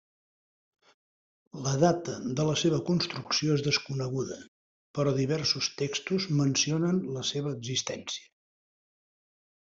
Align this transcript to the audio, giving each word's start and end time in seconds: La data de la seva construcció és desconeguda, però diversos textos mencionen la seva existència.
La 1.65 1.73
data 1.81 2.13
de 2.39 2.45
la 2.47 2.55
seva 2.61 2.79
construcció 2.87 3.57
és 3.57 3.63
desconeguda, 3.67 4.37
però 4.99 5.13
diversos 5.17 5.69
textos 5.83 6.25
mencionen 6.39 6.97
la 7.19 7.25
seva 7.33 7.53
existència. 7.59 8.25